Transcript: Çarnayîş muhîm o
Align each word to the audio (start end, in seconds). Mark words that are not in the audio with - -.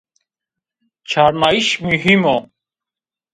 Çarnayîş 1.09 1.69
muhîm 1.83 2.21
o 2.35 2.37